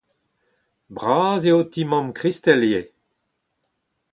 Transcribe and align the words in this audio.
Bras 0.95 1.41
eo 1.49 1.59
ti 1.71 1.81
mamm 1.89 2.07
Kristell 2.17 2.63
ivez. 2.69 2.89